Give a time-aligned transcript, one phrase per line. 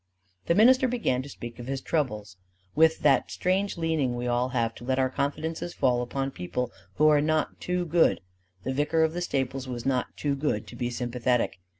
[0.47, 2.35] The minister began to speak of his troubles
[2.73, 7.07] with that strange leaning we all have to let our confidences fall upon people who
[7.07, 8.19] are not too good:
[8.63, 11.59] the vicar of the stables was not too good to be sympathetic.